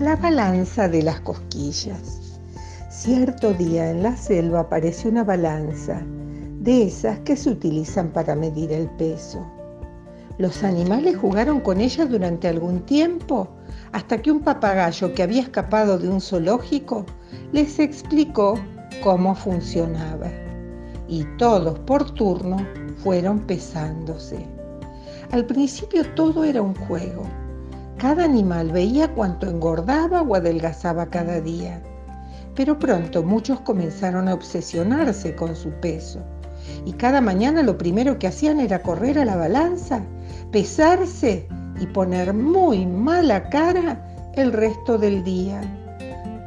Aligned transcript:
balanza 0.00 0.88
de 0.88 1.02
las 1.02 1.20
cosquillas. 1.20 2.40
Cierto 2.88 3.52
día 3.52 3.90
en 3.90 4.02
la 4.02 4.16
selva 4.16 4.60
apareció 4.60 5.10
una 5.10 5.24
balanza, 5.24 6.00
de 6.58 6.84
esas 6.84 7.18
que 7.20 7.36
se 7.36 7.50
utilizan 7.50 8.08
para 8.08 8.34
medir 8.34 8.72
el 8.72 8.88
peso. 8.88 9.46
Los 10.38 10.64
animales 10.64 11.18
jugaron 11.18 11.60
con 11.60 11.80
ella 11.80 12.06
durante 12.06 12.48
algún 12.48 12.80
tiempo, 12.80 13.48
hasta 13.92 14.22
que 14.22 14.32
un 14.32 14.40
papagayo 14.40 15.12
que 15.14 15.22
había 15.22 15.42
escapado 15.42 15.98
de 15.98 16.08
un 16.08 16.20
zoológico 16.20 17.04
les 17.52 17.78
explicó 17.78 18.58
cómo 19.02 19.34
funcionaba. 19.34 20.30
Y 21.08 21.24
todos 21.36 21.78
por 21.80 22.10
turno 22.12 22.56
fueron 23.02 23.40
pesándose. 23.40 24.46
Al 25.30 25.44
principio 25.44 26.04
todo 26.14 26.44
era 26.44 26.62
un 26.62 26.74
juego 26.74 27.24
cada 28.00 28.24
animal 28.24 28.72
veía 28.72 29.08
cuánto 29.14 29.46
engordaba 29.46 30.22
o 30.22 30.34
adelgazaba 30.34 31.06
cada 31.06 31.40
día, 31.40 31.82
pero 32.56 32.78
pronto 32.78 33.22
muchos 33.22 33.60
comenzaron 33.60 34.26
a 34.26 34.34
obsesionarse 34.34 35.36
con 35.36 35.54
su 35.54 35.70
peso 35.80 36.20
y 36.84 36.92
cada 36.92 37.20
mañana 37.20 37.62
lo 37.62 37.76
primero 37.76 38.18
que 38.18 38.26
hacían 38.26 38.60
era 38.60 38.82
correr 38.82 39.18
a 39.18 39.24
la 39.24 39.36
balanza, 39.36 40.02
pesarse 40.50 41.46
y 41.78 41.86
poner 41.86 42.32
muy 42.32 42.86
mala 42.86 43.48
cara 43.50 44.02
el 44.34 44.52
resto 44.52 44.96
del 44.98 45.22
día. 45.22 45.60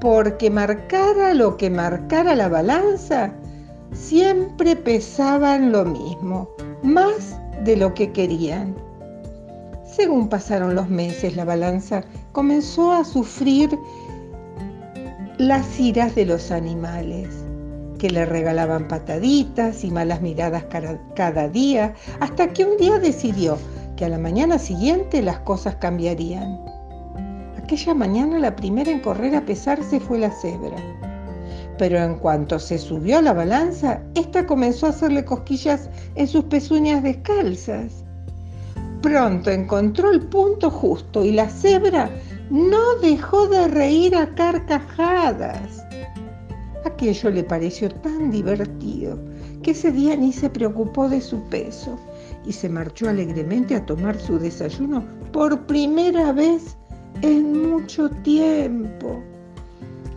Porque 0.00 0.50
marcara 0.50 1.32
lo 1.34 1.56
que 1.56 1.70
marcara 1.70 2.34
la 2.34 2.48
balanza, 2.48 3.32
siempre 3.92 4.76
pesaban 4.76 5.72
lo 5.72 5.84
mismo, 5.84 6.48
más 6.82 7.38
de 7.64 7.76
lo 7.76 7.94
que 7.94 8.12
querían. 8.12 8.85
Según 9.96 10.28
pasaron 10.28 10.74
los 10.74 10.90
meses, 10.90 11.36
la 11.36 11.46
balanza 11.46 12.04
comenzó 12.32 12.92
a 12.92 13.02
sufrir 13.02 13.78
las 15.38 15.80
iras 15.80 16.14
de 16.14 16.26
los 16.26 16.50
animales, 16.50 17.30
que 17.98 18.10
le 18.10 18.26
regalaban 18.26 18.88
pataditas 18.88 19.84
y 19.84 19.90
malas 19.90 20.20
miradas 20.20 20.66
cada 21.14 21.48
día, 21.48 21.94
hasta 22.20 22.52
que 22.52 22.66
un 22.66 22.76
día 22.76 22.98
decidió 22.98 23.56
que 23.96 24.04
a 24.04 24.10
la 24.10 24.18
mañana 24.18 24.58
siguiente 24.58 25.22
las 25.22 25.38
cosas 25.38 25.76
cambiarían. 25.76 26.60
Aquella 27.56 27.94
mañana 27.94 28.38
la 28.38 28.54
primera 28.54 28.90
en 28.90 29.00
correr 29.00 29.34
a 29.34 29.46
pesarse 29.46 29.98
fue 29.98 30.18
la 30.18 30.30
cebra. 30.30 30.76
Pero 31.78 31.96
en 31.96 32.16
cuanto 32.16 32.58
se 32.58 32.76
subió 32.76 33.16
a 33.16 33.22
la 33.22 33.32
balanza, 33.32 34.02
ésta 34.14 34.44
comenzó 34.44 34.84
a 34.84 34.90
hacerle 34.90 35.24
cosquillas 35.24 35.88
en 36.16 36.28
sus 36.28 36.44
pezuñas 36.44 37.02
descalzas 37.02 38.05
pronto 39.00 39.50
encontró 39.50 40.10
el 40.10 40.22
punto 40.22 40.70
justo 40.70 41.24
y 41.24 41.32
la 41.32 41.48
cebra 41.48 42.10
no 42.50 42.96
dejó 43.02 43.46
de 43.48 43.68
reír 43.68 44.14
a 44.16 44.34
carcajadas. 44.34 45.84
Aquello 46.84 47.30
le 47.30 47.42
pareció 47.42 47.90
tan 47.90 48.30
divertido 48.30 49.18
que 49.62 49.72
ese 49.72 49.90
día 49.90 50.16
ni 50.16 50.32
se 50.32 50.48
preocupó 50.48 51.08
de 51.08 51.20
su 51.20 51.40
peso 51.44 51.98
y 52.46 52.52
se 52.52 52.68
marchó 52.68 53.08
alegremente 53.08 53.74
a 53.74 53.84
tomar 53.84 54.18
su 54.18 54.38
desayuno 54.38 55.04
por 55.32 55.66
primera 55.66 56.32
vez 56.32 56.76
en 57.22 57.70
mucho 57.70 58.08
tiempo. 58.10 59.20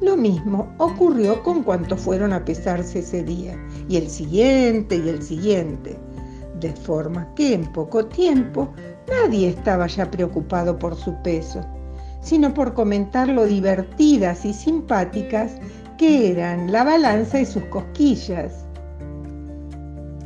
Lo 0.01 0.15
mismo 0.15 0.71
ocurrió 0.77 1.43
con 1.43 1.63
cuantos 1.63 1.99
fueron 1.99 2.31
a 2.31 2.45
pesarse 2.45 2.99
ese 2.99 3.23
día, 3.23 3.57
y 3.89 3.97
el 3.97 4.09
siguiente 4.09 4.95
y 4.95 5.09
el 5.09 5.21
siguiente 5.21 5.97
de 6.59 6.73
forma 6.73 7.33
que 7.35 7.53
en 7.53 7.71
poco 7.71 8.05
tiempo 8.05 8.69
nadie 9.09 9.49
estaba 9.49 9.87
ya 9.87 10.09
preocupado 10.09 10.77
por 10.77 10.95
su 10.95 11.15
peso, 11.21 11.65
sino 12.21 12.53
por 12.53 12.73
comentar 12.73 13.27
lo 13.27 13.45
divertidas 13.45 14.45
y 14.45 14.53
simpáticas 14.53 15.57
que 15.97 16.31
eran 16.31 16.71
la 16.71 16.83
balanza 16.83 17.39
y 17.39 17.45
sus 17.45 17.63
cosquillas. 17.65 18.65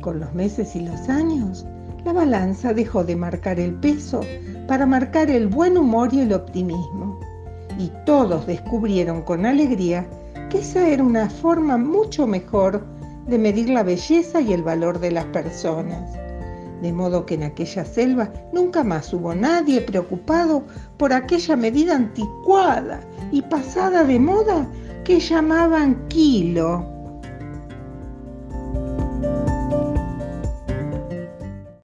Con 0.00 0.20
los 0.20 0.32
meses 0.34 0.76
y 0.76 0.80
los 0.80 1.08
años, 1.08 1.66
la 2.04 2.12
balanza 2.12 2.74
dejó 2.74 3.04
de 3.04 3.16
marcar 3.16 3.58
el 3.58 3.74
peso 3.74 4.20
para 4.68 4.86
marcar 4.86 5.30
el 5.30 5.48
buen 5.48 5.78
humor 5.78 6.12
y 6.12 6.20
el 6.20 6.32
optimismo. 6.32 7.18
Y 7.78 7.90
todos 8.04 8.46
descubrieron 8.46 9.22
con 9.22 9.46
alegría 9.46 10.06
que 10.50 10.58
esa 10.58 10.86
era 10.86 11.02
una 11.02 11.28
forma 11.30 11.76
mucho 11.78 12.26
mejor 12.26 12.84
de 13.26 13.38
medir 13.38 13.70
la 13.70 13.82
belleza 13.82 14.40
y 14.40 14.52
el 14.52 14.62
valor 14.62 15.00
de 15.00 15.10
las 15.10 15.24
personas 15.26 16.23
de 16.82 16.92
modo 16.92 17.26
que 17.26 17.34
en 17.34 17.44
aquella 17.44 17.84
selva 17.84 18.32
nunca 18.52 18.84
más 18.84 19.12
hubo 19.12 19.34
nadie 19.34 19.80
preocupado 19.80 20.64
por 20.96 21.12
aquella 21.12 21.56
medida 21.56 21.96
anticuada 21.96 23.00
y 23.32 23.42
pasada 23.42 24.04
de 24.04 24.18
moda 24.18 24.68
que 25.04 25.20
llamaban 25.20 26.08
kilo. 26.08 26.93